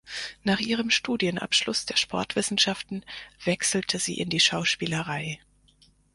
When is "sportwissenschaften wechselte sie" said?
1.95-4.17